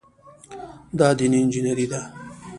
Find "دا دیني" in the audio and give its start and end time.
0.97-1.37